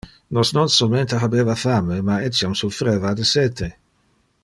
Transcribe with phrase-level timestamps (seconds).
[0.35, 3.67] Nos non solmente habeva fame, ma etiam suffreva le sete.